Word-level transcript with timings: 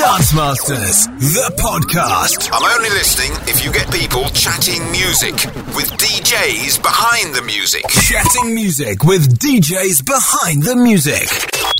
Dance 0.00 0.34
Masters, 0.34 1.06
the 1.34 1.54
podcast. 1.58 2.48
I'm 2.54 2.64
only 2.78 2.88
listening 2.88 3.32
if 3.46 3.62
you 3.62 3.70
get 3.70 3.92
people 3.92 4.24
chatting 4.30 4.90
music 4.90 5.34
with 5.76 5.90
DJs 6.00 6.80
behind 6.82 7.34
the 7.34 7.42
music. 7.42 7.86
Chatting 7.86 8.54
music 8.54 9.04
with 9.04 9.38
DJs 9.38 10.06
behind 10.06 10.62
the 10.62 10.74
music. 10.74 11.28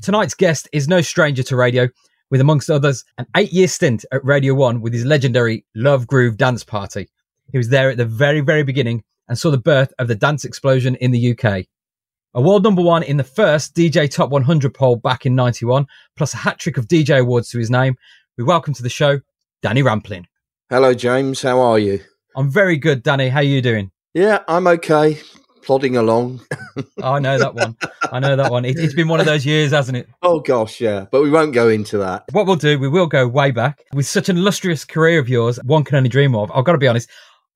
Tonight's 0.03 0.35
guest 0.35 0.69
is 0.71 0.87
no 0.87 1.01
stranger 1.01 1.43
to 1.45 1.57
radio, 1.57 1.89
with 2.31 2.43
amongst 2.43 2.71
others 2.71 3.07
an 3.17 3.25
eight 3.39 3.55
year 3.55 3.69
stint 3.69 4.05
at 4.13 4.23
Radio 4.23 4.53
1 4.53 4.83
with 4.83 4.93
his 4.93 5.07
legendary 5.07 5.65
Love 5.75 6.07
Groove 6.07 6.37
dance 6.37 6.63
party. 6.63 7.09
He 7.51 7.57
was 7.57 7.71
there 7.71 7.89
at 7.89 7.97
the 7.97 8.05
very, 8.05 8.43
very 8.43 8.65
beginning 8.65 9.03
and 9.29 9.39
saw 9.39 9.51
the 9.51 9.57
birth 9.57 9.95
of 9.99 10.09
the 10.09 10.15
dance 10.15 10.45
explosion 10.45 10.95
in 10.97 11.11
the 11.11 11.39
UK. 11.39 11.65
A 12.33 12.41
world 12.41 12.63
number 12.63 12.81
one 12.81 13.03
in 13.03 13.17
the 13.17 13.25
first 13.25 13.75
DJ 13.75 14.09
Top 14.09 14.31
100 14.31 14.73
poll 14.73 14.95
back 14.95 15.27
in 15.27 15.35
91, 15.35 15.85
plus 16.17 16.33
a 16.33 16.37
hat 16.37 16.61
trick 16.61 16.77
of 16.77 16.87
DJ 16.87 17.19
awards 17.19 17.51
to 17.51 17.59
his 17.59 17.73
name. 17.73 17.97
We 18.39 18.45
welcome 18.45 18.73
to 18.75 18.85
the 18.85 18.89
show, 18.89 19.19
Danny 19.63 19.83
Rampling. 19.83 20.29
Hello, 20.69 20.95
James. 20.95 21.43
How 21.43 21.59
are 21.59 21.81
you? 21.81 21.99
I'm 22.37 22.49
very 22.49 22.77
good, 22.77 23.03
Danny. 23.03 23.31
How 23.31 23.41
are 23.41 23.43
you 23.43 23.61
doing? 23.61 23.91
Yeah, 24.15 24.45
I'm 24.47 24.69
okay. 24.69 25.19
Plodding 25.63 25.97
along. 25.97 26.43
oh, 26.79 26.85
I 27.15 27.19
know 27.19 27.37
that 27.37 27.57
one. 27.57 27.77
I 28.13 28.21
know 28.21 28.37
that 28.37 28.53
one. 28.53 28.65
It, 28.65 28.79
has 28.79 28.95
been 28.95 29.09
one 29.09 29.19
of 29.19 29.27
those 29.27 29.45
years, 29.45 29.73
hasn't 29.73 29.99
it? 29.99 30.09
Oh, 30.23 30.39
gosh, 30.39 30.81
yeah. 30.81 31.07
But 31.11 31.23
we 31.23 31.31
won't 31.31 31.53
go 31.53 31.69
into 31.69 31.99
that. 31.99 32.27
What 32.31 32.47
we'll 32.47 32.55
do, 32.55 32.79
we 32.79 32.87
will 32.87 33.09
go 33.09 33.27
way 33.27 33.51
back. 33.51 33.83
With 33.93 34.07
such 34.07 34.29
an 34.29 34.37
illustrious 34.37 34.85
career 34.85 35.19
of 35.19 35.29
yours, 35.29 35.59
one 35.65 35.83
can 35.83 35.97
only 35.97 36.09
dream 36.09 36.37
of. 36.37 36.49
I've 36.53 36.65
got 36.65 36.73
to 36.73 36.79
be 36.79 36.87
honest, 36.87 37.11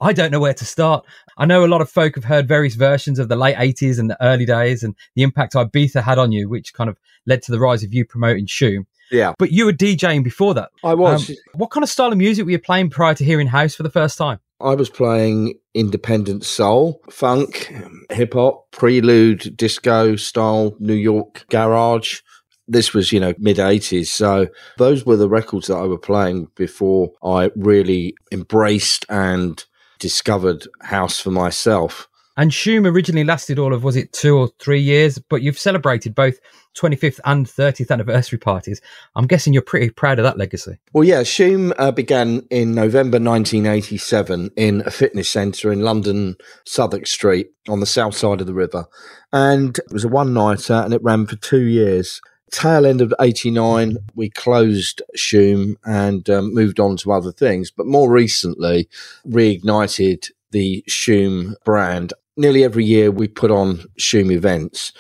I 0.05 0.13
don't 0.13 0.31
know 0.31 0.39
where 0.39 0.53
to 0.53 0.67
start. 0.67 1.07
I 1.39 1.47
know 1.47 1.65
a 1.65 1.67
lot 1.67 1.81
of 1.81 1.89
folk 1.89 2.17
have 2.17 2.25
heard 2.25 2.47
various 2.47 2.75
versions 2.75 3.19
of 3.19 3.29
the 3.31 3.37
late 3.37 3.57
80s 3.57 3.99
and 3.99 4.11
the 4.11 4.23
early 4.23 4.45
days 4.45 4.83
and 4.83 4.95
the 5.15 5.23
impact 5.23 5.55
Ibiza 5.55 6.03
had 6.03 6.19
on 6.19 6.31
you, 6.31 6.47
which 6.47 6.75
kind 6.75 6.91
of 6.91 6.99
led 7.25 7.41
to 7.45 7.53
the 7.53 7.59
rise 7.59 7.83
of 7.83 7.95
you 7.95 8.05
promoting 8.05 8.45
Shoom. 8.45 8.85
Yeah. 9.11 9.33
But 9.39 9.51
you 9.51 9.65
were 9.65 9.73
DJing 9.73 10.23
before 10.23 10.53
that. 10.55 10.69
I 10.85 10.93
was. 10.93 11.31
Um, 11.31 11.37
what 11.55 11.71
kind 11.71 11.83
of 11.83 11.89
style 11.89 12.13
of 12.13 12.19
music 12.19 12.45
were 12.45 12.51
you 12.51 12.59
playing 12.59 12.91
prior 12.91 13.15
to 13.15 13.25
hearing 13.25 13.47
house 13.47 13.75
for 13.75 13.83
the 13.83 13.91
first 13.91 14.19
time? 14.19 14.41
I 14.61 14.75
was 14.75 14.91
playing 14.91 15.55
independent 15.73 16.45
soul, 16.45 17.01
funk, 17.11 17.75
hip 18.11 18.35
hop, 18.35 18.71
prelude, 18.73 19.57
disco 19.57 20.17
style, 20.17 20.77
New 20.81 20.93
York 20.93 21.47
garage. 21.49 22.21
This 22.69 22.93
was, 22.93 23.11
you 23.11 23.21
know, 23.21 23.33
mid 23.39 23.57
80s. 23.57 24.09
So 24.09 24.49
those 24.77 25.07
were 25.07 25.17
the 25.17 25.31
records 25.31 25.69
that 25.69 25.77
I 25.77 25.87
were 25.87 25.99
playing 25.99 26.49
before 26.57 27.13
I 27.23 27.51
really 27.57 28.15
embraced 28.31 29.07
and 29.09 29.65
discovered 30.05 30.69
house 30.83 31.19
for 31.19 31.31
myself. 31.31 32.07
And 32.37 32.51
Shoom 32.51 32.87
originally 32.87 33.25
lasted 33.25 33.59
all 33.59 33.73
of, 33.73 33.85
was 33.85 33.97
it 33.97 34.13
two 34.13 34.37
or 34.37 34.51
three 34.59 34.81
years? 34.81 35.19
But 35.19 35.41
you've 35.41 35.59
celebrated 35.59 36.15
both 36.15 36.39
25th 36.77 37.21
and 37.25 37.47
30th 37.47 37.91
anniversary 37.91 38.39
parties. 38.39 38.83
I'm 39.17 39.27
guessing 39.27 39.55
you're 39.55 39.63
pretty 39.63 39.89
proud 39.89 40.19
of 40.19 40.25
that 40.25 40.37
legacy. 40.37 40.77
Well, 40.93 41.05
yeah, 41.05 41.23
Shoom 41.23 41.73
uh, 41.79 41.91
began 41.91 42.47
in 42.51 42.75
November 42.75 43.17
1987 43.17 44.51
in 44.57 44.83
a 44.85 44.91
fitness 44.91 45.31
centre 45.31 45.73
in 45.73 45.81
London, 45.81 46.37
Southwark 46.67 47.07
Street 47.07 47.51
on 47.67 47.81
the 47.81 47.87
south 47.87 48.15
side 48.15 48.43
of 48.43 48.47
the 48.47 48.53
river. 48.53 48.85
And 49.33 49.79
it 49.79 49.91
was 49.91 50.05
a 50.05 50.09
one 50.09 50.35
nighter 50.35 50.75
and 50.75 50.93
it 50.93 51.03
ran 51.03 51.25
for 51.25 51.37
two 51.37 51.65
years 51.65 52.21
tail 52.55 52.87
end 52.87 53.01
of 53.01 53.13
89, 53.21 53.99
we 54.15 54.31
closed 54.31 55.03
Shoom 55.17 55.75
and 55.85 56.29
um, 56.31 56.55
moved 56.55 56.79
on 56.79 56.97
to 56.99 57.13
other 57.13 57.33
things. 57.33 57.71
But 57.71 57.87
more 57.87 58.11
recently, 58.11 58.89
reignited 59.27 60.31
the 60.53 60.85
Shoom 60.89 61.55
brand. 61.65 62.13
Nearly 62.37 62.65
every 62.65 62.85
year 62.85 63.11
we 63.11 63.29
put 63.29 63.51
on 63.51 63.85
Shoom 63.99 64.31
events. 64.31 64.93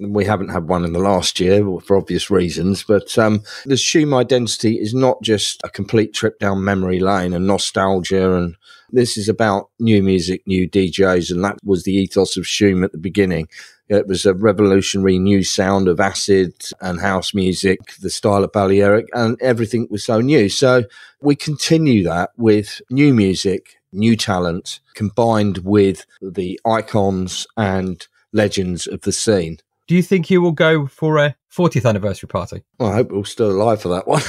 We 0.00 0.24
haven't 0.24 0.48
had 0.48 0.68
one 0.68 0.84
in 0.84 0.94
the 0.94 0.98
last 0.98 1.38
year 1.38 1.62
for 1.84 1.96
obvious 1.96 2.30
reasons, 2.30 2.82
but 2.82 3.16
um, 3.18 3.42
the 3.66 3.74
Shoom 3.74 4.14
identity 4.14 4.80
is 4.80 4.94
not 4.94 5.22
just 5.22 5.60
a 5.64 5.68
complete 5.68 6.14
trip 6.14 6.38
down 6.38 6.64
memory 6.64 6.98
lane 6.98 7.34
and 7.34 7.46
nostalgia. 7.46 8.34
And 8.34 8.56
this 8.90 9.18
is 9.18 9.28
about 9.28 9.68
new 9.78 10.02
music, 10.02 10.42
new 10.46 10.68
DJs. 10.68 11.30
And 11.30 11.44
that 11.44 11.58
was 11.62 11.84
the 11.84 11.92
ethos 11.92 12.38
of 12.38 12.44
Shoom 12.44 12.84
at 12.84 12.92
the 12.92 12.98
beginning. 12.98 13.48
It 13.88 14.06
was 14.06 14.24
a 14.24 14.32
revolutionary 14.32 15.18
new 15.18 15.42
sound 15.44 15.88
of 15.88 16.00
acid 16.00 16.54
and 16.80 17.00
house 17.00 17.34
music, 17.34 17.80
the 18.00 18.10
style 18.10 18.44
of 18.44 18.52
Balearic, 18.52 19.06
and 19.12 19.40
everything 19.42 19.86
was 19.90 20.04
so 20.04 20.20
new. 20.20 20.48
So 20.48 20.84
we 21.20 21.36
continue 21.36 22.02
that 22.04 22.30
with 22.36 22.80
new 22.90 23.12
music, 23.12 23.76
new 23.92 24.16
talent, 24.16 24.80
combined 24.94 25.58
with 25.58 26.06
the 26.22 26.58
icons 26.64 27.46
and 27.56 28.06
legends 28.32 28.86
of 28.86 29.02
the 29.02 29.12
scene. 29.12 29.58
Do 29.88 29.96
you 29.96 30.02
think 30.02 30.30
you 30.30 30.40
will 30.40 30.52
go 30.52 30.86
for 30.86 31.18
a 31.18 31.34
40th 31.54 31.86
anniversary 31.86 32.28
party? 32.28 32.62
Well, 32.78 32.90
I 32.90 32.94
hope 32.94 33.10
we're 33.10 33.24
still 33.24 33.50
alive 33.50 33.82
for 33.82 33.88
that 33.88 34.06
one. 34.06 34.22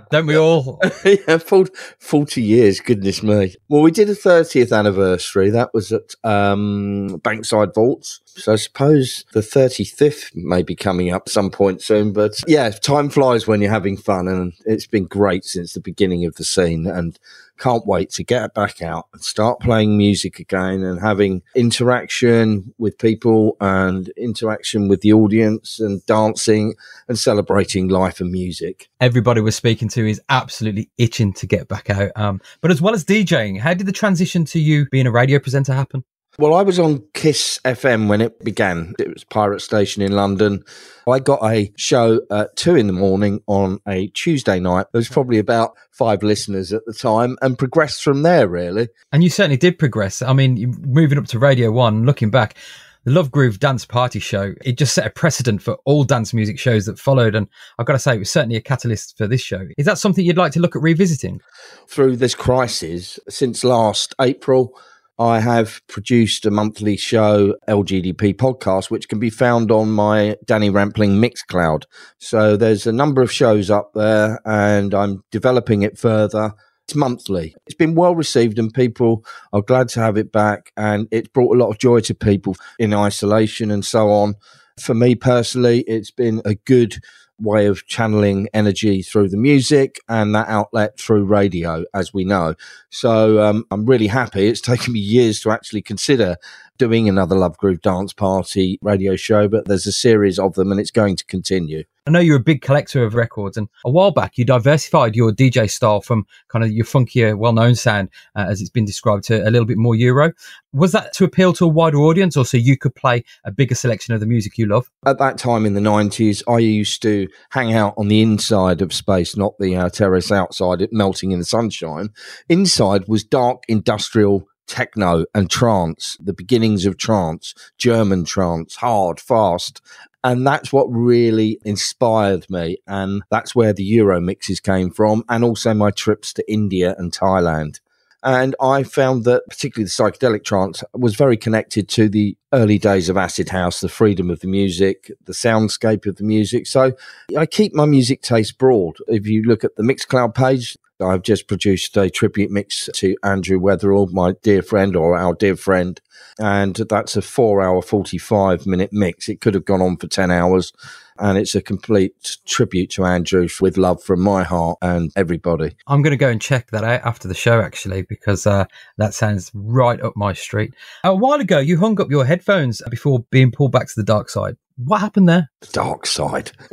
Don't 0.10 0.26
we 0.26 0.36
all? 0.36 0.80
yeah, 1.04 1.38
40 1.38 2.42
years, 2.42 2.80
goodness 2.80 3.22
me. 3.22 3.54
Well, 3.68 3.82
we 3.82 3.90
did 3.90 4.08
a 4.08 4.14
30th 4.14 4.76
anniversary. 4.76 5.50
That 5.50 5.72
was 5.72 5.92
at 5.92 6.14
um, 6.24 7.20
Bankside 7.22 7.74
Vaults. 7.74 8.20
So 8.24 8.54
I 8.54 8.56
suppose 8.56 9.24
the 9.32 9.40
35th 9.40 10.34
may 10.34 10.62
be 10.62 10.74
coming 10.74 11.12
up 11.12 11.28
some 11.28 11.50
point 11.50 11.82
soon. 11.82 12.12
But 12.12 12.32
yeah, 12.48 12.70
time 12.70 13.08
flies 13.08 13.46
when 13.46 13.60
you're 13.60 13.70
having 13.70 13.96
fun. 13.96 14.26
And 14.26 14.52
it's 14.64 14.86
been 14.86 15.04
great 15.04 15.44
since 15.44 15.74
the 15.74 15.80
beginning 15.80 16.24
of 16.24 16.34
the 16.36 16.44
scene. 16.44 16.86
And 16.86 17.18
can't 17.60 17.86
wait 17.86 18.10
to 18.10 18.24
get 18.24 18.54
back 18.54 18.82
out 18.82 19.06
and 19.12 19.22
start 19.22 19.60
playing 19.60 19.96
music 19.96 20.38
again 20.38 20.82
and 20.82 21.00
having 21.00 21.42
interaction 21.54 22.74
with 22.78 22.98
people 22.98 23.56
and 23.60 24.08
interaction 24.16 24.88
with 24.88 25.02
the 25.02 25.12
audience 25.12 25.78
and 25.78 26.04
dancing 26.06 26.74
and 27.08 27.18
celebrating 27.18 27.88
life 27.88 28.20
and 28.20 28.32
music. 28.32 28.88
Everybody 29.00 29.40
we're 29.40 29.50
speaking 29.50 29.88
to 29.90 30.08
is 30.08 30.20
absolutely 30.28 30.90
itching 30.98 31.32
to 31.34 31.46
get 31.46 31.68
back 31.68 31.90
out. 31.90 32.10
Um, 32.16 32.40
but 32.60 32.70
as 32.70 32.80
well 32.80 32.94
as 32.94 33.04
DJing, 33.04 33.60
how 33.60 33.74
did 33.74 33.86
the 33.86 33.92
transition 33.92 34.44
to 34.46 34.58
you 34.58 34.86
being 34.90 35.06
a 35.06 35.12
radio 35.12 35.38
presenter 35.38 35.74
happen? 35.74 36.04
Well, 36.38 36.54
I 36.54 36.62
was 36.62 36.78
on 36.78 37.02
Kiss 37.12 37.58
FM 37.64 38.08
when 38.08 38.20
it 38.20 38.42
began. 38.42 38.94
It 38.98 39.12
was 39.12 39.24
Pirate 39.24 39.60
Station 39.60 40.00
in 40.00 40.12
London. 40.12 40.62
I 41.08 41.18
got 41.18 41.42
a 41.44 41.72
show 41.76 42.20
at 42.30 42.56
two 42.56 42.76
in 42.76 42.86
the 42.86 42.92
morning 42.92 43.42
on 43.46 43.80
a 43.86 44.06
Tuesday 44.08 44.60
night. 44.60 44.86
There 44.92 45.00
was 45.00 45.08
probably 45.08 45.38
about 45.38 45.76
five 45.90 46.22
listeners 46.22 46.72
at 46.72 46.82
the 46.86 46.94
time 46.94 47.36
and 47.42 47.58
progressed 47.58 48.02
from 48.02 48.22
there, 48.22 48.48
really. 48.48 48.88
And 49.12 49.24
you 49.24 49.28
certainly 49.28 49.56
did 49.56 49.78
progress. 49.78 50.22
I 50.22 50.32
mean, 50.32 50.74
moving 50.86 51.18
up 51.18 51.26
to 51.26 51.38
Radio 51.38 51.72
One, 51.72 52.06
looking 52.06 52.30
back, 52.30 52.56
the 53.04 53.10
Love 53.10 53.30
Groove 53.32 53.58
Dance 53.58 53.84
Party 53.84 54.20
Show, 54.20 54.54
it 54.64 54.78
just 54.78 54.94
set 54.94 55.06
a 55.06 55.10
precedent 55.10 55.62
for 55.62 55.78
all 55.84 56.04
dance 56.04 56.32
music 56.32 56.58
shows 56.58 56.86
that 56.86 56.98
followed. 56.98 57.34
And 57.34 57.48
I've 57.78 57.86
got 57.86 57.94
to 57.94 57.98
say, 57.98 58.14
it 58.14 58.18
was 58.18 58.30
certainly 58.30 58.56
a 58.56 58.62
catalyst 58.62 59.18
for 59.18 59.26
this 59.26 59.40
show. 59.40 59.66
Is 59.76 59.86
that 59.86 59.98
something 59.98 60.24
you'd 60.24 60.38
like 60.38 60.52
to 60.52 60.60
look 60.60 60.76
at 60.76 60.82
revisiting? 60.82 61.40
Through 61.88 62.16
this 62.16 62.34
crisis, 62.34 63.18
since 63.28 63.64
last 63.64 64.14
April, 64.20 64.78
I 65.20 65.40
have 65.40 65.86
produced 65.86 66.46
a 66.46 66.50
monthly 66.50 66.96
show, 66.96 67.54
LGDP 67.68 68.34
podcast, 68.36 68.90
which 68.90 69.06
can 69.06 69.18
be 69.18 69.28
found 69.28 69.70
on 69.70 69.90
my 69.90 70.36
Danny 70.46 70.70
Rampling 70.70 71.20
Mixcloud. 71.20 71.84
So 72.16 72.56
there's 72.56 72.86
a 72.86 72.92
number 72.92 73.20
of 73.20 73.30
shows 73.30 73.70
up 73.70 73.92
there 73.94 74.40
and 74.46 74.94
I'm 74.94 75.22
developing 75.30 75.82
it 75.82 75.98
further. 75.98 76.54
It's 76.86 76.94
monthly. 76.94 77.54
It's 77.66 77.74
been 77.74 77.94
well 77.94 78.14
received 78.14 78.58
and 78.58 78.72
people 78.72 79.22
are 79.52 79.60
glad 79.60 79.90
to 79.90 80.00
have 80.00 80.16
it 80.16 80.32
back. 80.32 80.72
And 80.74 81.06
it's 81.10 81.28
brought 81.28 81.54
a 81.54 81.58
lot 81.58 81.68
of 81.68 81.78
joy 81.78 82.00
to 82.00 82.14
people 82.14 82.56
in 82.78 82.94
isolation 82.94 83.70
and 83.70 83.84
so 83.84 84.08
on. 84.08 84.36
For 84.80 84.94
me 84.94 85.16
personally, 85.16 85.80
it's 85.82 86.10
been 86.10 86.40
a 86.46 86.54
good 86.54 86.96
way 87.40 87.66
of 87.66 87.86
channeling 87.86 88.48
energy 88.52 89.02
through 89.02 89.28
the 89.28 89.36
music 89.36 90.00
and 90.08 90.34
that 90.34 90.48
outlet 90.48 90.98
through 90.98 91.24
radio, 91.24 91.84
as 91.94 92.12
we 92.12 92.24
know. 92.24 92.54
So 92.90 93.42
um, 93.42 93.64
I'm 93.70 93.86
really 93.86 94.06
happy. 94.06 94.46
It's 94.48 94.60
taken 94.70 94.92
me 94.92 95.00
years 95.00 95.40
to 95.42 95.50
actually 95.50 95.82
consider 95.82 96.36
doing 96.80 97.10
another 97.10 97.36
Love 97.36 97.58
Groove 97.58 97.82
Dance 97.82 98.14
Party 98.14 98.78
radio 98.80 99.14
show, 99.14 99.48
but 99.48 99.68
there's 99.68 99.86
a 99.86 99.92
series 99.92 100.38
of 100.38 100.54
them 100.54 100.72
and 100.72 100.80
it's 100.80 100.90
going 100.90 101.14
to 101.14 101.26
continue. 101.26 101.84
I 102.06 102.10
know 102.10 102.20
you're 102.20 102.38
a 102.38 102.40
big 102.40 102.62
collector 102.62 103.04
of 103.04 103.14
records, 103.14 103.58
and 103.58 103.68
a 103.84 103.90
while 103.90 104.10
back 104.10 104.38
you 104.38 104.46
diversified 104.46 105.14
your 105.14 105.30
DJ 105.30 105.70
style 105.70 106.00
from 106.00 106.26
kind 106.48 106.64
of 106.64 106.70
your 106.70 106.86
funkier, 106.86 107.36
well-known 107.36 107.74
sound, 107.74 108.08
uh, 108.34 108.46
as 108.48 108.62
it's 108.62 108.70
been 108.70 108.86
described, 108.86 109.24
to 109.24 109.46
a 109.46 109.50
little 109.50 109.66
bit 109.66 109.76
more 109.76 109.94
Euro. 109.94 110.32
Was 110.72 110.92
that 110.92 111.12
to 111.14 111.24
appeal 111.24 111.52
to 111.52 111.66
a 111.66 111.68
wider 111.68 111.98
audience, 111.98 112.38
or 112.38 112.46
so 112.46 112.56
you 112.56 112.78
could 112.78 112.94
play 112.94 113.22
a 113.44 113.52
bigger 113.52 113.74
selection 113.74 114.14
of 114.14 114.20
the 114.20 114.26
music 114.26 114.56
you 114.56 114.64
love? 114.64 114.90
At 115.04 115.18
that 115.18 115.36
time 115.36 115.66
in 115.66 115.74
the 115.74 115.80
'90s, 115.80 116.42
I 116.48 116.60
used 116.60 117.02
to 117.02 117.28
hang 117.50 117.74
out 117.74 117.92
on 117.98 118.08
the 118.08 118.22
inside 118.22 118.80
of 118.80 118.94
space, 118.94 119.36
not 119.36 119.58
the 119.60 119.76
uh, 119.76 119.90
terrace 119.90 120.32
outside, 120.32 120.80
it 120.80 120.94
melting 120.94 121.32
in 121.32 121.38
the 121.38 121.44
sunshine. 121.44 122.08
Inside 122.48 123.04
was 123.08 123.22
dark 123.22 123.64
industrial 123.68 124.48
techno 124.70 125.24
and 125.34 125.50
trance, 125.50 126.16
the 126.20 126.32
beginnings 126.32 126.86
of 126.86 126.96
trance, 126.96 127.54
German 127.76 128.24
trance, 128.24 128.76
hard, 128.76 129.18
fast. 129.18 129.82
And 130.22 130.46
that's 130.46 130.72
what 130.72 130.84
really 130.84 131.58
inspired 131.64 132.48
me. 132.48 132.78
And 132.86 133.22
that's 133.30 133.54
where 133.54 133.72
the 133.72 133.82
Euro 133.84 134.20
mixes 134.20 134.60
came 134.60 134.90
from. 134.90 135.24
And 135.28 135.42
also 135.42 135.74
my 135.74 135.90
trips 135.90 136.32
to 136.34 136.52
India 136.52 136.94
and 136.98 137.12
Thailand. 137.12 137.80
And 138.22 138.54
I 138.60 138.82
found 138.82 139.24
that 139.24 139.42
particularly 139.48 139.86
the 139.86 139.90
psychedelic 139.90 140.44
trance 140.44 140.84
was 140.92 141.16
very 141.16 141.38
connected 141.38 141.88
to 141.90 142.08
the 142.08 142.36
early 142.52 142.78
days 142.78 143.08
of 143.08 143.16
acid 143.16 143.48
house, 143.48 143.80
the 143.80 143.88
freedom 143.88 144.30
of 144.30 144.40
the 144.40 144.46
music, 144.46 145.10
the 145.24 145.32
soundscape 145.32 146.06
of 146.06 146.16
the 146.16 146.24
music. 146.24 146.66
So 146.66 146.92
I 147.36 147.46
keep 147.46 147.74
my 147.74 147.86
music 147.86 148.20
taste 148.20 148.58
broad. 148.58 148.98
If 149.08 149.26
you 149.26 149.42
look 149.42 149.64
at 149.64 149.76
the 149.76 149.82
Mixcloud 149.82 150.34
page, 150.34 150.76
I've 151.02 151.22
just 151.22 151.48
produced 151.48 151.96
a 151.96 152.10
tribute 152.10 152.50
mix 152.50 152.88
to 152.94 153.16
Andrew 153.22 153.58
Weatherall, 153.58 154.10
my 154.12 154.34
dear 154.42 154.62
friend 154.62 154.96
or 154.96 155.16
our 155.16 155.34
dear 155.34 155.56
friend. 155.56 156.00
And 156.38 156.74
that's 156.74 157.16
a 157.16 157.22
four 157.22 157.62
hour, 157.62 157.82
45 157.82 158.66
minute 158.66 158.90
mix. 158.92 159.28
It 159.28 159.40
could 159.40 159.54
have 159.54 159.64
gone 159.64 159.82
on 159.82 159.96
for 159.96 160.06
10 160.06 160.30
hours 160.30 160.72
and 161.20 161.36
it's 161.36 161.54
a 161.54 161.60
complete 161.60 162.38
tribute 162.46 162.90
to 162.90 163.04
Andrew 163.04 163.46
with 163.60 163.76
love 163.76 164.02
from 164.02 164.20
my 164.20 164.42
heart 164.42 164.78
and 164.80 165.12
everybody. 165.16 165.76
I'm 165.86 166.02
going 166.02 166.12
to 166.12 166.16
go 166.16 166.28
and 166.28 166.40
check 166.40 166.70
that 166.70 166.82
out 166.82 167.02
after 167.04 167.28
the 167.28 167.34
show, 167.34 167.60
actually, 167.60 168.02
because 168.02 168.46
uh, 168.46 168.64
that 168.96 169.12
sounds 169.12 169.50
right 169.54 170.00
up 170.00 170.16
my 170.16 170.32
street. 170.32 170.72
A 171.04 171.14
while 171.14 171.38
ago, 171.38 171.58
you 171.58 171.78
hung 171.78 172.00
up 172.00 172.10
your 172.10 172.24
headphones 172.24 172.82
before 172.90 173.20
being 173.30 173.52
pulled 173.52 173.72
back 173.72 173.86
to 173.88 173.94
the 173.96 174.02
dark 174.02 174.30
side. 174.30 174.56
What 174.84 175.00
happened 175.00 175.28
there? 175.28 175.50
The 175.60 175.68
dark 175.72 176.06
side. 176.06 176.52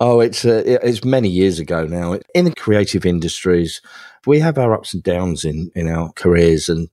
oh, 0.00 0.20
it's 0.20 0.44
uh, 0.44 0.62
it's 0.66 1.04
many 1.04 1.28
years 1.28 1.58
ago 1.58 1.86
now. 1.86 2.18
In 2.34 2.44
the 2.44 2.54
creative 2.54 3.06
industries, 3.06 3.80
we 4.26 4.40
have 4.40 4.58
our 4.58 4.74
ups 4.74 4.92
and 4.94 5.02
downs 5.02 5.44
in 5.44 5.70
in 5.74 5.88
our 5.88 6.12
careers, 6.12 6.68
and 6.68 6.88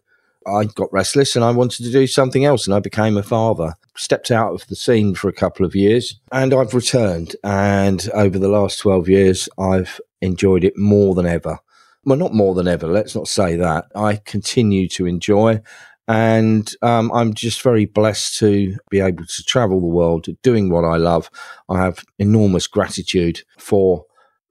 I 0.48 0.66
got 0.66 0.92
restless 0.92 1.36
and 1.36 1.46
I 1.46 1.52
wanted 1.52 1.84
to 1.84 1.92
do 1.92 2.08
something 2.08 2.46
else 2.46 2.66
and 2.66 2.74
I 2.74 2.80
became 2.80 3.18
a 3.18 3.24
father. 3.24 3.76
Stepped 3.96 4.32
out 4.32 4.54
of 4.54 4.66
the 4.68 4.76
scene 4.76 5.14
for 5.14 5.30
a 5.30 5.34
couple 5.34 5.66
of 5.66 5.76
years 5.76 6.20
and 6.32 6.54
I've 6.54 6.74
returned. 6.74 7.36
And 7.44 8.10
over 8.14 8.40
the 8.40 8.50
last 8.50 8.80
12 8.80 9.08
years, 9.10 9.50
I've 9.60 10.02
enjoyed 10.22 10.64
it 10.64 10.78
more 10.78 11.14
than 11.14 11.28
ever. 11.28 11.60
Well, 12.04 12.18
not 12.18 12.34
more 12.34 12.56
than 12.56 12.68
ever, 12.68 12.88
let's 12.88 13.16
not 13.16 13.28
say 13.28 13.56
that. 13.58 13.86
I 13.96 14.16
continue 14.16 14.88
to 14.90 15.06
enjoy 15.06 15.62
and 16.08 16.74
um, 16.82 17.12
I'm 17.14 17.34
just 17.34 17.62
very 17.62 17.86
blessed 17.86 18.38
to 18.40 18.78
be 18.90 19.00
able 19.00 19.26
to 19.26 19.44
travel 19.44 19.80
the 19.80 19.88
world 19.88 20.28
doing 20.42 20.70
what 20.70 20.84
I 20.84 20.98
love. 20.98 21.30
I 21.70 21.82
have 21.82 22.04
enormous 22.20 22.68
gratitude 22.68 23.44
for 23.58 24.06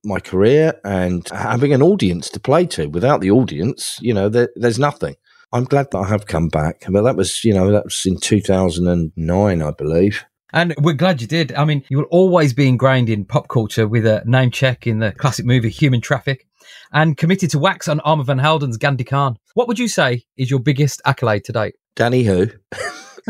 my 0.04 0.20
career 0.20 0.80
and 0.84 1.28
having 1.28 1.72
an 1.72 1.82
audience 1.82 2.30
to 2.30 2.40
play 2.40 2.66
to. 2.66 2.86
Without 2.86 3.20
the 3.20 3.30
audience, 3.30 3.98
you 4.00 4.14
know, 4.14 4.28
there, 4.28 4.48
there's 4.56 4.78
nothing. 4.78 5.16
I'm 5.52 5.64
glad 5.64 5.88
that 5.90 5.98
I 5.98 6.08
have 6.08 6.26
come 6.26 6.48
back. 6.48 6.84
But 6.88 7.02
that 7.02 7.16
was, 7.16 7.44
you 7.44 7.52
know, 7.52 7.70
that 7.72 7.84
was 7.84 8.06
in 8.06 8.18
2009, 8.18 9.62
I 9.62 9.70
believe. 9.72 10.24
And 10.52 10.74
we're 10.78 10.94
glad 10.94 11.20
you 11.20 11.26
did. 11.26 11.52
I 11.52 11.64
mean, 11.64 11.84
you 11.88 11.98
will 11.98 12.06
always 12.06 12.52
be 12.52 12.68
ingrained 12.68 13.08
in 13.08 13.24
pop 13.24 13.48
culture 13.48 13.86
with 13.86 14.06
a 14.06 14.22
name 14.24 14.50
check 14.50 14.86
in 14.86 14.98
the 14.98 15.12
classic 15.12 15.46
movie 15.46 15.70
Human 15.70 16.00
Traffic 16.00 16.46
and 16.92 17.16
committed 17.16 17.50
to 17.50 17.58
wax 17.58 17.88
on 17.88 18.00
Armand 18.00 18.26
Van 18.26 18.38
Helden's 18.38 18.78
Ghandi 18.78 19.06
Khan. 19.06 19.36
What 19.54 19.68
would 19.68 19.78
you 19.78 19.88
say 19.88 20.24
is 20.36 20.50
your 20.50 20.60
biggest 20.60 21.00
accolade 21.04 21.44
to 21.44 21.52
date? 21.52 21.74
Danny 21.94 22.24
who? 22.24 22.48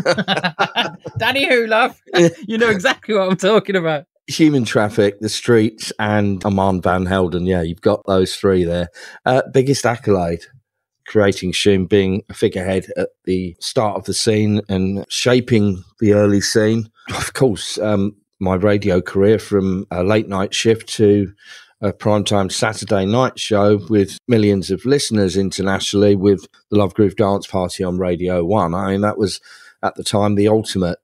Danny 1.19 1.47
who, 1.49 1.67
love? 1.67 2.01
you 2.47 2.59
know 2.59 2.71
exactly 2.71 3.15
what 3.15 3.31
I'm 3.31 3.37
talking 3.37 3.77
about. 3.77 4.05
Human 4.27 4.65
Traffic, 4.65 5.19
The 5.21 5.29
Streets, 5.29 5.93
and 5.99 6.45
Armand 6.45 6.83
Van 6.83 7.07
Helden. 7.07 7.47
Yeah, 7.47 7.63
you've 7.63 7.81
got 7.81 8.03
those 8.07 8.37
three 8.37 8.65
there. 8.65 8.89
Uh, 9.27 9.43
biggest 9.53 9.85
accolade 9.85 10.45
creating 11.11 11.51
Shoom, 11.51 11.89
being 11.89 12.23
a 12.29 12.35
figurehead 12.35 12.87
at 12.97 13.09
the 13.25 13.57
start 13.61 13.97
of 13.97 14.05
the 14.05 14.15
scene 14.15 14.61
and 14.69 15.05
shaping 15.09 15.83
the 15.99 16.13
early 16.13 16.41
scene. 16.41 16.89
Of 17.09 17.33
course, 17.33 17.79
um, 17.79 18.17
my 18.39 18.55
radio 18.55 19.01
career 19.01 19.39
from 19.39 19.87
a 19.91 20.05
late 20.05 20.29
night 20.29 20.55
shift 20.55 20.89
to 20.95 21.33
a 21.81 21.93
primetime 21.93 22.53
Saturday 22.53 23.07
night 23.07 23.39
show 23.39 23.81
with 23.89 24.19
millions 24.29 24.71
of 24.71 24.85
listeners 24.85 25.37
internationally 25.37 26.15
with 26.15 26.47
the 26.71 26.77
Love 26.77 26.95
Groove 26.95 27.17
Dance 27.17 27.47
Party 27.47 27.83
on 27.83 27.99
Radio 27.99 28.45
1. 28.45 28.75
I 28.75 28.93
mean, 28.93 29.01
that 29.01 29.19
was 29.19 29.41
at 29.83 29.95
the 29.95 30.05
time 30.05 30.35
the 30.35 30.49
ultimate. 30.49 30.99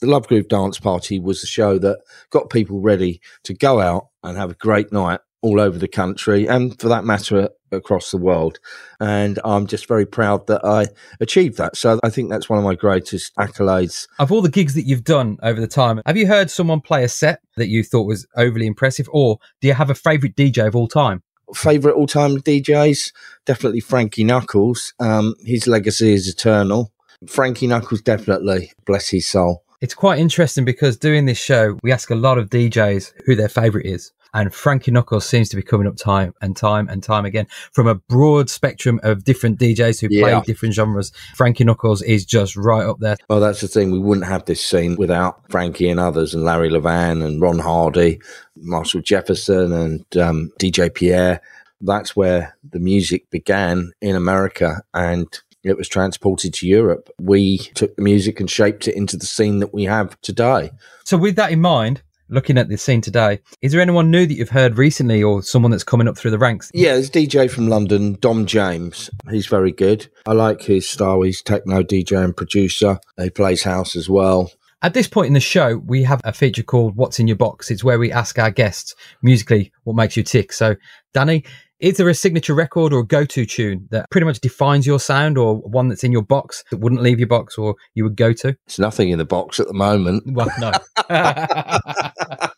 The 0.00 0.06
Love 0.08 0.28
Groove 0.28 0.48
Dance 0.48 0.78
Party 0.78 1.18
was 1.18 1.40
the 1.40 1.46
show 1.46 1.78
that 1.78 2.00
got 2.30 2.50
people 2.50 2.80
ready 2.80 3.20
to 3.44 3.54
go 3.54 3.80
out 3.80 4.08
and 4.22 4.36
have 4.36 4.50
a 4.50 4.54
great 4.54 4.92
night 4.92 5.20
all 5.42 5.60
over 5.60 5.78
the 5.78 5.88
country 5.88 6.46
and 6.48 6.78
for 6.80 6.88
that 6.88 7.04
matter 7.04 7.48
across 7.70 8.10
the 8.10 8.16
world. 8.16 8.58
And 9.00 9.38
i'm 9.44 9.66
just 9.66 9.86
very 9.86 10.06
proud 10.06 10.46
that 10.46 10.64
i 10.64 10.86
achieved 11.20 11.58
that. 11.58 11.76
So 11.76 12.00
i 12.02 12.10
think 12.10 12.30
that's 12.30 12.48
one 12.48 12.58
of 12.58 12.64
my 12.64 12.74
greatest 12.74 13.34
accolades. 13.36 14.08
Of 14.18 14.32
all 14.32 14.42
the 14.42 14.48
gigs 14.48 14.74
that 14.74 14.86
you've 14.86 15.04
done 15.04 15.38
over 15.42 15.60
the 15.60 15.68
time 15.68 16.00
have 16.06 16.16
you 16.16 16.26
heard 16.26 16.50
someone 16.50 16.80
play 16.80 17.04
a 17.04 17.08
set 17.08 17.40
that 17.56 17.68
you 17.68 17.84
thought 17.84 18.06
was 18.06 18.26
overly 18.36 18.66
impressive? 18.66 19.08
Or 19.12 19.38
do 19.60 19.68
you 19.68 19.74
have 19.74 19.90
a 19.90 19.94
favorite 19.94 20.36
dj 20.36 20.66
of 20.66 20.74
all 20.76 20.88
time? 20.88 21.22
Favorite 21.54 21.94
all-time 21.94 22.38
djs 22.38 23.12
definitely 23.46 23.80
frankie 23.80 24.24
knuckles. 24.24 24.92
Um, 25.00 25.34
his 25.44 25.66
legacy 25.66 26.12
is 26.12 26.28
eternal. 26.28 26.92
Frankie 27.26 27.66
knuckles 27.66 28.02
definitely. 28.02 28.72
Bless 28.86 29.08
his 29.08 29.26
soul. 29.26 29.64
It's 29.80 29.94
quite 29.94 30.18
interesting 30.18 30.64
because 30.64 30.96
doing 30.96 31.26
this 31.26 31.38
show, 31.38 31.78
we 31.82 31.92
ask 31.92 32.10
a 32.10 32.16
lot 32.16 32.36
of 32.36 32.50
DJs 32.50 33.12
who 33.24 33.36
their 33.36 33.48
favorite 33.48 33.86
is. 33.86 34.12
And 34.34 34.52
Frankie 34.54 34.90
Knuckles 34.90 35.26
seems 35.26 35.48
to 35.50 35.56
be 35.56 35.62
coming 35.62 35.86
up 35.86 35.96
time 35.96 36.34
and 36.40 36.56
time 36.56 36.88
and 36.88 37.02
time 37.02 37.24
again 37.24 37.46
from 37.72 37.86
a 37.86 37.94
broad 37.94 38.50
spectrum 38.50 39.00
of 39.02 39.24
different 39.24 39.58
DJs 39.58 40.00
who 40.00 40.08
yeah. 40.10 40.22
play 40.22 40.42
different 40.46 40.74
genres. 40.74 41.12
Frankie 41.34 41.64
Knuckles 41.64 42.02
is 42.02 42.24
just 42.24 42.56
right 42.56 42.84
up 42.84 42.98
there. 43.00 43.16
Well, 43.28 43.40
that's 43.40 43.60
the 43.60 43.68
thing. 43.68 43.90
We 43.90 43.98
wouldn't 43.98 44.26
have 44.26 44.44
this 44.44 44.64
scene 44.64 44.96
without 44.96 45.50
Frankie 45.50 45.88
and 45.88 46.00
others, 46.00 46.34
and 46.34 46.44
Larry 46.44 46.70
Levan 46.70 47.24
and 47.24 47.40
Ron 47.40 47.58
Hardy, 47.58 48.20
Marshall 48.56 49.00
Jefferson, 49.00 49.72
and 49.72 50.16
um, 50.16 50.52
DJ 50.60 50.92
Pierre. 50.92 51.40
That's 51.80 52.16
where 52.16 52.56
the 52.68 52.80
music 52.80 53.30
began 53.30 53.92
in 54.00 54.16
America. 54.16 54.82
And 54.94 55.28
it 55.64 55.76
was 55.76 55.88
transported 55.88 56.54
to 56.54 56.66
Europe. 56.66 57.10
We 57.20 57.58
took 57.58 57.94
the 57.96 58.02
music 58.02 58.40
and 58.40 58.50
shaped 58.50 58.88
it 58.88 58.94
into 58.94 59.16
the 59.16 59.26
scene 59.26 59.58
that 59.58 59.74
we 59.74 59.84
have 59.84 60.20
today. 60.20 60.70
So, 61.04 61.16
with 61.16 61.36
that 61.36 61.52
in 61.52 61.60
mind, 61.60 62.02
looking 62.28 62.58
at 62.58 62.68
the 62.68 62.76
scene 62.76 63.00
today, 63.00 63.40
is 63.62 63.72
there 63.72 63.80
anyone 63.80 64.10
new 64.10 64.26
that 64.26 64.34
you've 64.34 64.50
heard 64.50 64.78
recently 64.78 65.22
or 65.22 65.42
someone 65.42 65.70
that's 65.70 65.84
coming 65.84 66.08
up 66.08 66.16
through 66.16 66.30
the 66.30 66.38
ranks? 66.38 66.70
Yeah, 66.74 66.94
there's 66.94 67.10
DJ 67.10 67.50
from 67.50 67.68
London, 67.68 68.16
Dom 68.20 68.46
James. 68.46 69.10
He's 69.30 69.46
very 69.46 69.72
good. 69.72 70.08
I 70.26 70.32
like 70.32 70.62
his 70.62 70.88
style. 70.88 71.22
He's 71.22 71.42
techno 71.42 71.82
DJ 71.82 72.22
and 72.24 72.36
producer. 72.36 72.98
He 73.20 73.30
plays 73.30 73.62
house 73.62 73.96
as 73.96 74.08
well. 74.08 74.52
At 74.80 74.94
this 74.94 75.08
point 75.08 75.26
in 75.26 75.32
the 75.32 75.40
show, 75.40 75.78
we 75.78 76.04
have 76.04 76.20
a 76.22 76.32
feature 76.32 76.62
called 76.62 76.94
What's 76.94 77.18
in 77.18 77.26
Your 77.26 77.36
Box. 77.36 77.68
It's 77.68 77.82
where 77.82 77.98
we 77.98 78.12
ask 78.12 78.38
our 78.38 78.52
guests 78.52 78.94
musically 79.22 79.72
what 79.82 79.96
makes 79.96 80.16
you 80.16 80.22
tick. 80.22 80.52
So, 80.52 80.76
Danny, 81.12 81.44
is 81.80 81.96
there 81.96 82.08
a 82.08 82.14
signature 82.14 82.54
record 82.54 82.92
or 82.92 83.00
a 83.00 83.06
go-to 83.06 83.46
tune 83.46 83.86
that 83.90 84.10
pretty 84.10 84.24
much 84.24 84.40
defines 84.40 84.86
your 84.86 84.98
sound 84.98 85.38
or 85.38 85.56
one 85.56 85.88
that's 85.88 86.04
in 86.04 86.12
your 86.12 86.22
box 86.22 86.64
that 86.70 86.78
wouldn't 86.78 87.02
leave 87.02 87.18
your 87.18 87.28
box 87.28 87.56
or 87.56 87.76
you 87.94 88.04
would 88.04 88.16
go 88.16 88.32
to? 88.32 88.56
It's 88.66 88.78
nothing 88.78 89.10
in 89.10 89.18
the 89.18 89.24
box 89.24 89.60
at 89.60 89.68
the 89.68 89.74
moment. 89.74 90.24
Well, 90.26 90.50
no. 90.58 90.72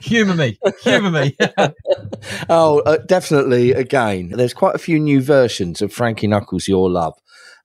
Humour 0.00 0.34
me. 0.34 0.58
Humour 0.82 1.10
me. 1.10 1.36
oh, 2.48 2.80
uh, 2.80 2.98
definitely. 3.06 3.72
Again, 3.72 4.30
there's 4.30 4.54
quite 4.54 4.74
a 4.74 4.78
few 4.78 4.98
new 4.98 5.20
versions 5.20 5.82
of 5.82 5.92
Frankie 5.92 6.26
Knuckles' 6.26 6.68
Your 6.68 6.90
Love. 6.90 7.14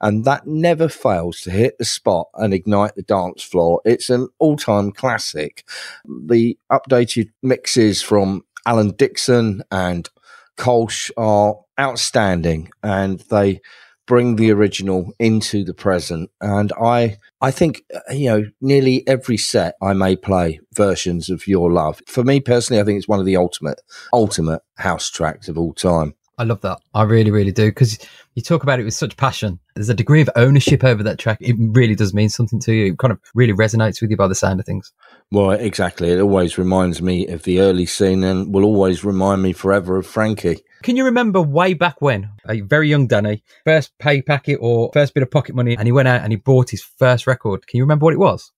And 0.02 0.25
that 0.25 0.46
never 0.46 0.90
fails 0.90 1.40
to 1.42 1.52
hit 1.52 1.78
the 1.80 1.86
spot 1.86 2.28
and 2.36 2.54
ignite 2.54 2.96
the 2.96 3.04
dance 3.04 3.42
floor. 3.42 3.82
It's 3.86 4.10
an 4.10 4.28
all 4.38 4.58
time 4.58 4.92
classic. 4.92 5.66
The 6.06 6.58
updated 6.70 7.30
mixes 7.42 8.02
from 8.02 8.44
Alan 8.66 8.92
Dixon 8.92 9.62
and 9.72 10.10
Kolsch 10.58 11.12
are 11.18 11.56
outstanding 11.80 12.70
and 12.82 13.20
they 13.30 13.62
bring 14.06 14.36
the 14.36 14.52
original 14.52 15.14
into 15.20 15.64
the 15.64 15.74
present. 15.74 16.30
And 16.42 16.72
I, 16.82 17.18
I 17.42 17.52
think, 17.52 17.84
uh, 17.94 18.14
you 18.14 18.30
know, 18.30 18.44
nearly 18.62 19.08
every 19.08 19.38
set 19.38 19.76
I 19.82 19.94
may 19.94 20.16
play 20.16 20.60
versions 20.74 21.30
of 21.30 21.48
Your 21.48 21.72
Love. 21.72 22.02
For 22.08 22.24
me 22.24 22.40
personally, 22.40 22.82
I 22.82 22.86
think 22.86 22.98
it's 22.98 23.08
one 23.08 23.20
of 23.20 23.26
the 23.26 23.38
ultimate, 23.38 23.80
ultimate 24.12 24.62
house 24.78 25.10
tracks 25.10 25.48
of 25.48 25.58
all 25.58 25.74
time. 25.74 26.16
I 26.38 26.44
love 26.44 26.62
that. 26.62 26.80
I 26.94 27.04
really, 27.04 27.32
really 27.32 27.52
do. 27.52 27.68
Because 27.68 28.00
you 28.34 28.42
talk 28.42 28.63
about 28.63 28.80
it 28.80 28.84
with 28.84 28.94
such 28.94 29.16
passion. 29.18 29.60
There's 29.75 29.90
a 29.90 29.94
degree 29.94 30.22
of 30.22 30.30
ownership 30.36 30.84
over 30.84 31.04
that 31.04 31.20
track. 31.20 31.38
It 31.42 31.56
really 31.60 31.96
does 31.96 32.13
mean 32.13 32.30
something 32.30 32.60
to 32.62 32.74
you. 32.74 32.94
It 32.94 33.00
kind 33.00 33.12
of 33.12 33.20
really 33.36 33.54
resonates 33.54 34.02
with 34.02 34.10
you 34.10 34.18
by 34.18 34.28
the 34.28 34.36
sound 34.36 34.60
of 34.60 34.66
things. 34.66 34.92
Well, 35.32 35.52
exactly. 35.52 36.10
It 36.10 36.20
always 36.20 36.58
reminds 36.58 37.02
me 37.02 37.28
of 37.28 37.44
the 37.44 37.60
early 37.60 37.86
scene 37.86 38.24
and 38.24 38.54
will 38.54 38.66
always 38.66 39.04
remind 39.04 39.42
me 39.42 39.54
forever 39.54 39.98
of 39.98 40.08
Frankie. 40.08 40.62
Can 40.82 40.98
you 40.98 41.06
remember 41.06 41.42
way 41.42 41.74
back 41.74 42.02
when, 42.02 42.30
a 42.48 42.62
very 42.62 42.90
young 42.90 43.08
Danny, 43.08 43.44
first 43.63 43.92
pay 44.00 44.22
packet 44.22 44.58
or 44.60 44.90
first 44.94 45.13
bit 45.13 45.24
of 45.24 45.32
pocket 45.32 45.56
money, 45.56 45.78
and 45.78 45.88
he 45.88 45.92
went 45.92 46.08
out 46.08 46.22
and 46.22 46.32
he 46.34 46.38
bought 46.38 46.72
his 46.72 46.84
first 46.84 47.25
record? 47.25 47.68
Can 47.68 47.78
you 47.78 47.84
remember 47.84 48.06
what 48.06 48.13
it 48.13 48.20
was? 48.20 48.52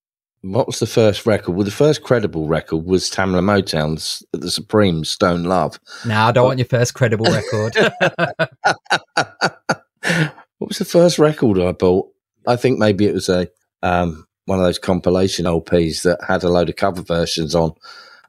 What 0.46 0.68
was 0.68 0.80
the 0.80 0.86
first 0.86 1.26
record? 1.26 1.56
Well, 1.56 1.66
the 1.66 1.72
first 1.72 2.04
credible 2.04 2.48
record 2.48 2.86
was 2.86 3.10
Tamla 3.10 3.42
Motown's 3.42 4.22
The 4.32 4.52
Supremes 4.52 5.10
Stoned 5.10 5.48
Love. 5.48 5.80
No, 6.06 6.16
I 6.16 6.32
don't 6.32 6.44
but- 6.44 6.48
want 6.50 6.60
your 6.60 6.68
first 6.68 6.94
credible 6.94 7.26
record. 7.26 7.76
what 10.60 10.70
was 10.70 10.78
the 10.78 10.86
first 10.86 11.18
record 11.18 11.60
I 11.60 11.72
bought? 11.72 12.12
I 12.46 12.58
think 12.58 12.78
maybe 12.78 13.08
it 13.08 13.14
was 13.14 13.28
a 13.28 13.48
um, 13.82 14.28
one 14.46 14.60
of 14.60 14.66
those 14.66 14.78
compilation 14.78 15.46
LPs 15.46 16.04
that 16.04 16.20
had 16.28 16.44
a 16.44 16.50
load 16.50 16.70
of 16.70 16.76
cover 16.76 17.02
versions 17.02 17.56
on. 17.56 17.74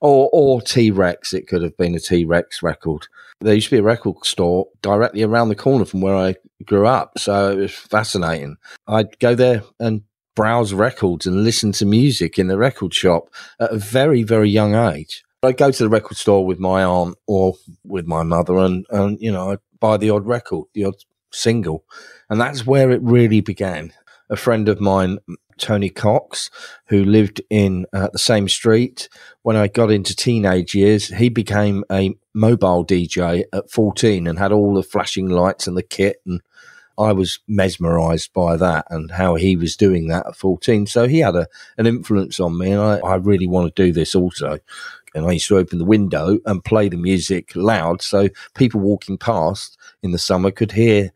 or 0.00 0.30
or 0.32 0.62
T 0.62 0.90
Rex. 0.90 1.34
It 1.34 1.46
could 1.46 1.62
have 1.62 1.76
been 1.76 1.94
a 1.94 2.00
T 2.00 2.24
Rex 2.24 2.62
record. 2.62 3.08
There 3.42 3.54
used 3.54 3.68
to 3.68 3.76
be 3.76 3.80
a 3.80 3.82
record 3.82 4.24
store 4.24 4.68
directly 4.80 5.22
around 5.22 5.50
the 5.50 5.54
corner 5.54 5.84
from 5.84 6.00
where 6.00 6.16
I 6.16 6.36
grew 6.64 6.86
up, 6.86 7.18
so 7.18 7.52
it 7.52 7.56
was 7.56 7.74
fascinating. 7.74 8.56
I'd 8.88 9.18
go 9.18 9.34
there 9.34 9.62
and 9.78 10.00
browse 10.36 10.72
records 10.72 11.26
and 11.26 11.42
listen 11.42 11.72
to 11.72 11.84
music 11.84 12.38
in 12.38 12.46
the 12.46 12.58
record 12.58 12.94
shop 12.94 13.28
at 13.58 13.72
a 13.72 13.78
very 13.78 14.22
very 14.22 14.48
young 14.48 14.76
age. 14.76 15.24
I'd 15.42 15.56
go 15.56 15.70
to 15.72 15.82
the 15.82 15.88
record 15.88 16.16
store 16.16 16.46
with 16.46 16.60
my 16.60 16.84
aunt 16.84 17.16
or 17.26 17.54
with 17.84 18.06
my 18.06 18.22
mother, 18.22 18.56
and 18.58 18.86
and 18.90 19.18
you 19.20 19.32
know 19.32 19.50
I'd 19.50 19.58
buy 19.80 19.96
the 19.96 20.10
odd 20.10 20.26
record, 20.26 20.66
the 20.74 20.84
odd 20.84 20.94
single, 21.32 21.84
and 22.30 22.40
that's 22.40 22.64
where 22.64 22.90
it 22.90 23.02
really 23.02 23.40
began. 23.40 23.92
A 24.28 24.36
friend 24.36 24.68
of 24.68 24.80
mine 24.80 25.18
Tony 25.58 25.88
Cox, 25.88 26.50
who 26.86 27.04
lived 27.04 27.40
in 27.50 27.86
uh, 27.92 28.08
the 28.12 28.18
same 28.18 28.48
street. 28.48 29.08
When 29.42 29.56
I 29.56 29.68
got 29.68 29.90
into 29.90 30.14
teenage 30.14 30.74
years, 30.74 31.08
he 31.08 31.28
became 31.28 31.84
a 31.90 32.16
mobile 32.34 32.84
DJ 32.84 33.44
at 33.52 33.70
14 33.70 34.26
and 34.26 34.38
had 34.38 34.52
all 34.52 34.74
the 34.74 34.82
flashing 34.82 35.28
lights 35.28 35.66
and 35.66 35.76
the 35.76 35.82
kit. 35.82 36.20
And 36.26 36.40
I 36.98 37.12
was 37.12 37.38
mesmerized 37.46 38.32
by 38.32 38.56
that 38.56 38.86
and 38.90 39.10
how 39.10 39.34
he 39.34 39.56
was 39.56 39.76
doing 39.76 40.08
that 40.08 40.26
at 40.26 40.36
14. 40.36 40.86
So 40.86 41.06
he 41.06 41.18
had 41.20 41.36
a, 41.36 41.46
an 41.78 41.86
influence 41.86 42.40
on 42.40 42.56
me. 42.58 42.70
And 42.72 42.80
I, 42.80 42.98
I 42.98 43.14
really 43.16 43.46
want 43.46 43.74
to 43.74 43.82
do 43.86 43.92
this 43.92 44.14
also. 44.14 44.58
And 45.14 45.26
I 45.26 45.32
used 45.32 45.48
to 45.48 45.56
open 45.58 45.78
the 45.78 45.84
window 45.84 46.38
and 46.46 46.64
play 46.64 46.88
the 46.88 46.96
music 46.96 47.52
loud 47.54 48.02
so 48.02 48.28
people 48.54 48.80
walking 48.80 49.16
past 49.18 49.78
in 50.02 50.12
the 50.12 50.18
summer 50.18 50.50
could 50.50 50.72
hear 50.72 51.12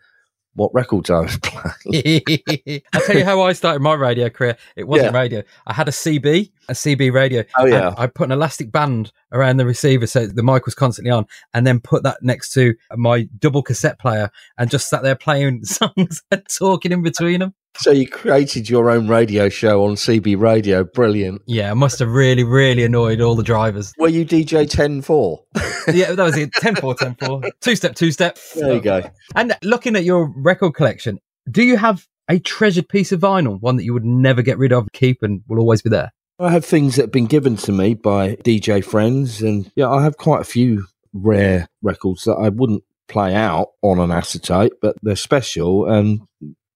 what 0.54 0.74
records 0.74 1.10
I 1.10 1.20
was 1.20 1.38
playing. 1.42 2.22
I'll 2.92 3.00
tell 3.02 3.16
you 3.16 3.24
how 3.24 3.40
I 3.42 3.52
started 3.52 3.80
my 3.80 3.94
radio 3.94 4.28
career. 4.28 4.56
It 4.76 4.86
wasn't 4.88 5.12
Yeah. 5.12 5.18
radio. 5.18 5.42
I 5.66 5.72
had 5.74 5.88
a 5.88 5.92
CB, 5.92 6.50
a 6.70 6.74
CB 6.74 7.12
radio. 7.12 7.44
Oh, 7.56 7.66
yeah. 7.66 7.94
I 7.98 8.06
put 8.06 8.24
an 8.26 8.32
elastic 8.32 8.72
band 8.72 9.12
around 9.32 9.58
the 9.58 9.66
receiver 9.66 10.06
so 10.06 10.26
the 10.26 10.42
mic 10.42 10.64
was 10.64 10.74
constantly 10.74 11.10
on, 11.10 11.26
and 11.52 11.66
then 11.66 11.80
put 11.80 12.02
that 12.04 12.18
next 12.22 12.52
to 12.54 12.74
my 12.96 13.28
double 13.38 13.62
cassette 13.62 13.98
player 13.98 14.30
and 14.58 14.70
just 14.70 14.88
sat 14.88 15.02
there 15.02 15.16
playing 15.16 15.64
songs 15.64 16.22
and 16.30 16.42
talking 16.48 16.92
in 16.92 17.02
between 17.02 17.40
them. 17.40 17.54
so 17.76 17.90
you 17.90 18.08
created 18.08 18.68
your 18.68 18.90
own 18.90 19.06
radio 19.08 19.48
show 19.48 19.84
on 19.84 19.94
CB 19.94 20.38
Radio. 20.40 20.84
Brilliant. 20.84 21.42
Yeah, 21.46 21.70
I 21.70 21.74
must 21.74 21.98
have 21.98 22.08
really, 22.10 22.44
really 22.44 22.84
annoyed 22.84 23.20
all 23.20 23.34
the 23.36 23.42
drivers. 23.42 23.92
Were 23.98 24.08
you 24.08 24.24
DJ 24.24 24.68
10 24.68 25.02
4? 25.02 25.40
Yeah, 25.94 26.12
that 26.12 26.22
was 26.22 26.36
it. 26.36 26.52
10 26.52 26.76
4, 26.76 26.94
10 26.94 27.16
4. 27.16 27.40
Two 27.62 27.74
step, 27.74 27.94
two 27.96 28.12
step. 28.12 28.38
There 28.54 28.74
you 28.74 28.80
go. 28.80 29.02
And 29.34 29.56
looking 29.62 29.96
at 29.96 30.04
your 30.04 30.30
record 30.36 30.72
collection, 30.74 31.18
do 31.50 31.62
you 31.64 31.78
have 31.78 32.06
a 32.28 32.38
treasured 32.38 32.88
piece 32.88 33.12
of 33.12 33.20
vinyl, 33.20 33.58
one 33.60 33.76
that 33.76 33.84
you 33.84 33.94
would 33.94 34.04
never 34.04 34.42
get 34.42 34.58
rid 34.58 34.72
of, 34.74 34.86
keep, 34.92 35.22
and 35.22 35.42
will 35.48 35.58
always 35.58 35.80
be 35.82 35.88
there? 35.90 36.12
I 36.40 36.50
have 36.50 36.64
things 36.64 36.96
that 36.96 37.02
have 37.02 37.12
been 37.12 37.26
given 37.26 37.56
to 37.58 37.72
me 37.72 37.92
by 37.92 38.36
DJ 38.36 38.82
friends, 38.82 39.42
and 39.42 39.70
yeah, 39.76 39.90
I 39.90 40.02
have 40.02 40.16
quite 40.16 40.40
a 40.40 40.44
few 40.44 40.86
rare 41.12 41.68
records 41.82 42.24
that 42.24 42.36
I 42.36 42.48
wouldn't 42.48 42.82
play 43.08 43.34
out 43.34 43.72
on 43.82 43.98
an 43.98 44.10
acetate, 44.10 44.72
but 44.80 44.96
they're 45.02 45.16
special 45.16 45.84
and 45.84 46.20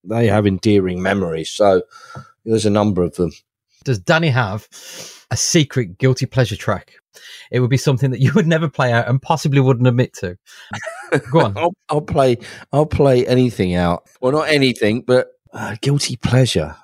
they 0.03 0.27
have 0.27 0.47
endearing 0.47 1.01
memories. 1.01 1.51
So 1.51 1.83
there's 2.45 2.67
a 2.67 2.71
number 2.71 3.03
of 3.03 3.15
them. 3.15 3.31
Does 3.85 3.99
Danny 3.99 4.29
have 4.29 4.69
a 5.31 5.37
secret 5.37 5.97
guilty 5.97 6.27
pleasure 6.27 6.57
track? 6.57 6.95
It 7.51 7.61
would 7.61 7.71
be 7.71 7.77
something 7.79 8.11
that 8.11 8.21
you 8.21 8.33
would 8.35 8.47
never 8.47 8.69
play 8.69 8.93
out 8.93 9.09
and 9.09 9.23
possibly 9.23 9.61
wouldn't 9.61 9.87
admit 9.87 10.13
to. 10.15 10.37
Go 11.31 11.41
on. 11.41 11.55
I'll, 11.57 11.75
I'll 11.89 12.01
play. 12.03 12.39
I'll 12.73 12.87
play 12.87 13.27
anything 13.27 13.75
out. 13.75 14.09
Well, 14.21 14.33
not 14.33 14.49
anything, 14.49 15.03
but 15.03 15.29
uh, 15.53 15.77
guilty 15.81 16.17
pleasure. 16.17 16.75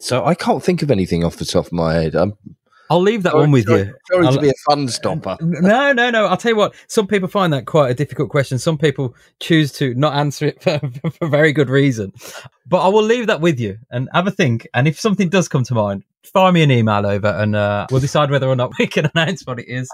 So 0.00 0.24
I 0.24 0.34
can't 0.34 0.62
think 0.62 0.82
of 0.82 0.90
anything 0.90 1.24
off 1.24 1.36
the 1.36 1.44
top 1.44 1.66
of 1.66 1.72
my 1.72 1.94
head. 1.94 2.14
I'm 2.14 2.34
I'll 2.90 3.02
leave 3.02 3.22
that 3.24 3.32
sorry, 3.32 3.42
one 3.42 3.50
with 3.50 3.66
sorry, 3.66 3.80
you. 3.80 3.94
Sorry 4.10 4.26
I'll- 4.26 4.32
to 4.32 4.40
be 4.40 4.48
a 4.48 4.52
fun 4.66 4.88
stopper. 4.88 5.36
No, 5.42 5.92
no, 5.92 6.08
no. 6.10 6.26
I'll 6.26 6.36
tell 6.38 6.52
you 6.52 6.56
what. 6.56 6.74
Some 6.86 7.06
people 7.06 7.28
find 7.28 7.52
that 7.52 7.66
quite 7.66 7.90
a 7.90 7.94
difficult 7.94 8.30
question. 8.30 8.58
Some 8.58 8.78
people 8.78 9.14
choose 9.40 9.72
to 9.72 9.92
not 9.94 10.14
answer 10.14 10.46
it 10.46 10.62
for, 10.62 10.80
for 11.10 11.28
very 11.28 11.52
good 11.52 11.68
reason. 11.68 12.12
But 12.66 12.78
I 12.86 12.88
will 12.88 13.02
leave 13.02 13.26
that 13.26 13.40
with 13.42 13.60
you 13.60 13.78
and 13.90 14.08
have 14.14 14.26
a 14.26 14.30
think. 14.30 14.66
And 14.72 14.88
if 14.88 14.98
something 14.98 15.28
does 15.28 15.48
come 15.48 15.64
to 15.64 15.74
mind, 15.74 16.04
fire 16.24 16.52
me 16.52 16.62
an 16.62 16.70
email 16.70 17.06
over 17.06 17.28
and 17.28 17.56
uh, 17.56 17.86
we'll 17.90 18.00
decide 18.00 18.30
whether 18.30 18.48
or 18.48 18.56
not 18.56 18.72
we 18.78 18.86
can 18.86 19.10
announce 19.14 19.42
what 19.44 19.58
it 19.58 19.68
is. 19.68 19.88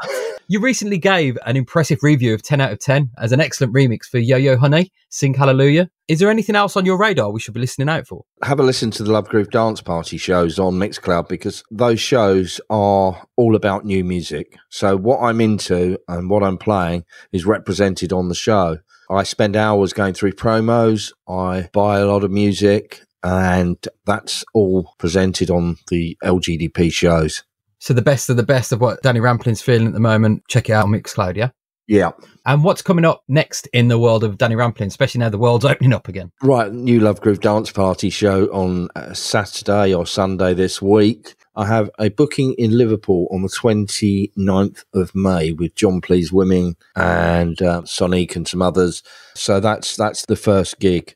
You 0.48 0.60
recently 0.60 0.98
gave 0.98 1.38
an 1.46 1.56
impressive 1.56 2.02
review 2.02 2.34
of 2.34 2.42
10 2.42 2.60
out 2.60 2.72
of 2.72 2.78
10 2.78 3.10
as 3.18 3.32
an 3.32 3.40
excellent 3.40 3.74
remix 3.74 4.04
for 4.04 4.18
Yo 4.18 4.36
Yo 4.36 4.56
Honey, 4.56 4.92
Sing 5.08 5.34
Hallelujah. 5.34 5.88
Is 6.06 6.18
there 6.18 6.28
anything 6.30 6.54
else 6.54 6.76
on 6.76 6.84
your 6.84 6.98
radar 6.98 7.30
we 7.30 7.40
should 7.40 7.54
be 7.54 7.60
listening 7.60 7.88
out 7.88 8.06
for? 8.06 8.24
have 8.42 8.60
a 8.60 8.62
listen 8.62 8.90
to 8.90 9.02
the 9.02 9.10
Love 9.10 9.28
Groove 9.28 9.50
Dance 9.50 9.80
Party 9.80 10.18
shows 10.18 10.58
on 10.58 10.74
Mixcloud 10.74 11.28
because 11.28 11.64
those 11.70 11.98
shows 11.98 12.60
are 12.68 13.26
all 13.36 13.56
about 13.56 13.86
new 13.86 14.04
music. 14.04 14.56
So 14.68 14.96
what 14.96 15.20
I'm 15.20 15.40
into 15.40 15.98
and 16.08 16.28
what 16.28 16.42
I'm 16.42 16.58
playing 16.58 17.04
is 17.32 17.46
represented 17.46 18.12
on 18.12 18.28
the 18.28 18.34
show. 18.34 18.78
I 19.10 19.22
spend 19.22 19.56
hours 19.56 19.92
going 19.92 20.14
through 20.14 20.32
promos. 20.32 21.12
I 21.28 21.68
buy 21.72 21.98
a 21.98 22.06
lot 22.06 22.24
of 22.24 22.30
music 22.30 23.02
and 23.24 23.76
that's 24.04 24.44
all 24.54 24.94
presented 24.98 25.50
on 25.50 25.78
the 25.88 26.16
LGDP 26.22 26.92
shows. 26.92 27.42
So 27.78 27.92
the 27.92 28.02
best 28.02 28.30
of 28.30 28.36
the 28.36 28.42
best 28.44 28.70
of 28.70 28.80
what 28.80 29.02
Danny 29.02 29.20
Rampling's 29.20 29.62
feeling 29.62 29.88
at 29.88 29.92
the 29.94 30.00
moment. 30.00 30.44
Check 30.48 30.68
it 30.68 30.72
out 30.72 30.84
on 30.84 30.92
Mixcloud, 30.92 31.36
yeah? 31.36 31.50
Yeah. 31.86 32.12
And 32.46 32.64
what's 32.64 32.82
coming 32.82 33.04
up 33.04 33.24
next 33.28 33.66
in 33.72 33.88
the 33.88 33.98
world 33.98 34.24
of 34.24 34.38
Danny 34.38 34.54
Ramplin, 34.54 34.86
especially 34.86 35.18
now 35.18 35.28
the 35.28 35.38
world's 35.38 35.64
opening 35.64 35.92
up 35.92 36.08
again? 36.08 36.30
Right, 36.42 36.72
new 36.72 37.00
Love 37.00 37.20
Groove 37.20 37.40
Dance 37.40 37.70
Party 37.72 38.10
show 38.10 38.46
on 38.46 38.88
uh, 38.94 39.12
Saturday 39.12 39.92
or 39.92 40.06
Sunday 40.06 40.54
this 40.54 40.80
week. 40.80 41.34
I 41.56 41.66
have 41.66 41.88
a 41.98 42.08
booking 42.08 42.54
in 42.54 42.76
Liverpool 42.76 43.28
on 43.30 43.42
the 43.42 43.48
29th 43.48 44.84
of 44.92 45.14
May 45.14 45.52
with 45.52 45.74
Jon 45.74 46.00
Pleased 46.00 46.32
Wimmin 46.32 46.74
and 46.96 47.60
uh, 47.62 47.84
Sonic 47.84 48.34
and 48.34 48.48
some 48.48 48.60
others. 48.60 49.02
So 49.34 49.60
that's 49.60 49.96
that's 49.96 50.26
the 50.26 50.36
first 50.36 50.80
gig. 50.80 51.14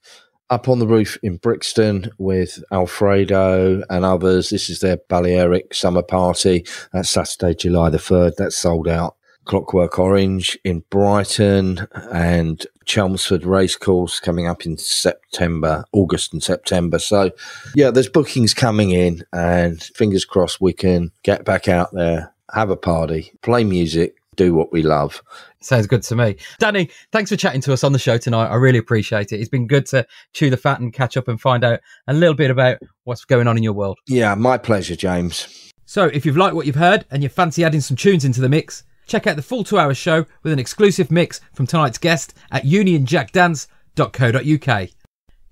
Up 0.50 0.66
on 0.66 0.78
the 0.78 0.86
roof 0.86 1.18
in 1.22 1.36
Brixton 1.36 2.10
with 2.16 2.64
Alfredo 2.72 3.82
and 3.90 4.04
others. 4.04 4.48
This 4.48 4.70
is 4.70 4.80
their 4.80 4.96
Balearic 5.08 5.74
summer 5.74 6.02
party. 6.02 6.64
That's 6.90 7.10
Saturday, 7.10 7.54
July 7.54 7.90
the 7.90 7.98
3rd. 7.98 8.36
That's 8.36 8.56
sold 8.56 8.88
out. 8.88 9.16
Clockwork 9.44 9.98
Orange 9.98 10.58
in 10.64 10.84
Brighton 10.88 11.86
and 12.12 12.66
Chelmsford 12.86 13.44
Racecourse 13.44 14.20
coming 14.20 14.46
up 14.46 14.64
in 14.64 14.78
September, 14.78 15.84
August 15.92 16.32
and 16.32 16.42
September. 16.42 16.98
So, 16.98 17.30
yeah, 17.74 17.90
there's 17.90 18.08
bookings 18.08 18.54
coming 18.54 18.90
in, 18.90 19.24
and 19.32 19.82
fingers 19.82 20.24
crossed 20.24 20.60
we 20.60 20.72
can 20.72 21.12
get 21.24 21.44
back 21.44 21.68
out 21.68 21.92
there, 21.92 22.32
have 22.54 22.70
a 22.70 22.76
party, 22.76 23.32
play 23.42 23.64
music, 23.64 24.16
do 24.38 24.54
what 24.54 24.72
we 24.72 24.82
love. 24.82 25.22
Sounds 25.60 25.86
good 25.86 26.02
to 26.04 26.16
me. 26.16 26.36
Danny, 26.58 26.88
thanks 27.12 27.30
for 27.30 27.36
chatting 27.36 27.60
to 27.62 27.72
us 27.74 27.84
on 27.84 27.92
the 27.92 27.98
show 27.98 28.16
tonight. 28.16 28.46
I 28.46 28.54
really 28.54 28.78
appreciate 28.78 29.32
it. 29.32 29.40
It's 29.40 29.50
been 29.50 29.66
good 29.66 29.84
to 29.86 30.06
chew 30.32 30.48
the 30.48 30.56
fat 30.56 30.80
and 30.80 30.92
catch 30.92 31.18
up 31.18 31.28
and 31.28 31.38
find 31.38 31.62
out 31.64 31.80
a 32.06 32.14
little 32.14 32.34
bit 32.34 32.50
about 32.50 32.78
what's 33.04 33.26
going 33.26 33.46
on 33.46 33.58
in 33.58 33.62
your 33.62 33.74
world. 33.74 33.98
Yeah, 34.06 34.34
my 34.34 34.56
pleasure, 34.56 34.96
James. 34.96 35.70
So, 35.84 36.06
if 36.06 36.24
you've 36.24 36.38
liked 36.38 36.54
what 36.54 36.66
you've 36.66 36.76
heard 36.76 37.04
and 37.10 37.22
you 37.22 37.28
fancy 37.28 37.64
adding 37.64 37.80
some 37.80 37.96
tunes 37.96 38.24
into 38.24 38.40
the 38.40 38.48
mix, 38.48 38.84
check 39.06 39.26
out 39.26 39.36
the 39.36 39.42
full 39.42 39.64
two 39.64 39.78
hour 39.78 39.94
show 39.94 40.24
with 40.42 40.52
an 40.52 40.58
exclusive 40.58 41.10
mix 41.10 41.40
from 41.52 41.66
tonight's 41.66 41.98
guest 41.98 42.34
at 42.52 42.64
unionjackdance.co.uk. 42.64 44.88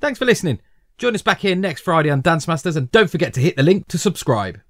Thanks 0.01 0.19
for 0.19 0.25
listening. 0.25 0.61
Join 0.99 1.15
us 1.15 1.23
back 1.23 1.41
here 1.41 1.57
next 1.57 1.83
Friday 1.83 2.11
on 2.11 2.21
Dance 2.21 2.47
Masters 2.49 2.77
and 2.77 2.91
don't 2.91 3.11
forget 3.11 3.35
to 3.35 3.41
hit 3.41 3.57
the 3.57 3.63
link 3.63 3.87
to 3.89 3.99
subscribe. 3.99 4.61